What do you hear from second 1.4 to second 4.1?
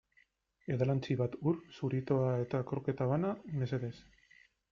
ur, zuritoa eta kroketa bana, mesedez.